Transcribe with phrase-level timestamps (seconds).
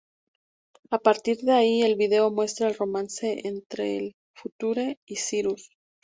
[0.89, 5.69] A partir de ahí, el vídeo muestra el romance entre el Future y Cyrus.